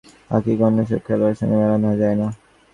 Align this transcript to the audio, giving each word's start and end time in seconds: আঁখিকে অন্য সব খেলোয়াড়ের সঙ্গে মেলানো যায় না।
আঁখিকে 0.31 0.63
অন্য 0.67 0.79
সব 0.89 1.01
খেলোয়াড়ের 1.05 1.37
সঙ্গে 1.39 1.55
মেলানো 1.61 1.89
যায় 2.01 2.15
না। 2.15 2.27